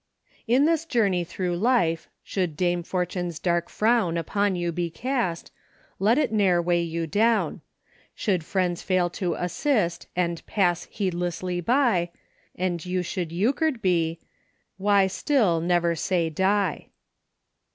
"In 0.47 0.65
this 0.65 0.83
journey 0.85 1.23
through 1.23 1.57
life, 1.57 2.09
should 2.23 2.57
dame 2.57 2.81
Fortune's 2.81 3.37
dark 3.37 3.69
frown 3.69 4.17
Upon 4.17 4.55
you 4.55 4.71
be 4.71 4.89
cast, 4.89 5.51
let 5.99 6.17
it 6.17 6.31
ne'er 6.33 6.59
weigh 6.59 6.81
you 6.81 7.05
down; 7.05 7.61
Should 8.15 8.43
friends 8.43 8.81
fail 8.81 9.11
to 9.11 9.35
'assist' 9.35 10.07
and 10.15 10.43
'pass* 10.47 10.85
heedlessly 10.89 11.61
by, 11.61 12.09
And 12.55 12.83
you 12.83 13.03
should 13.03 13.31
Euchred 13.31 13.79
be— 13.83 14.19
why 14.77 15.05
still 15.05 15.61
never 15.61 15.93
say 15.93 16.31
die." 16.31 16.87